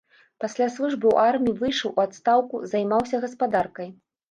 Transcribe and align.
Пасля 0.45 0.67
службы 0.77 1.05
ў 1.09 1.15
арміі 1.33 1.53
выйшаў 1.61 1.93
у 1.95 2.05
адстаўку, 2.07 2.65
займаўся 2.75 3.23
гаспадаркай. 3.29 3.97